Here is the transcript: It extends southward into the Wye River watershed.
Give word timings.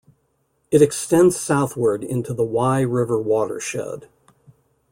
It 0.71 0.81
extends 0.81 1.39
southward 1.39 2.03
into 2.03 2.33
the 2.33 2.43
Wye 2.43 2.81
River 2.81 3.19
watershed. 3.21 4.07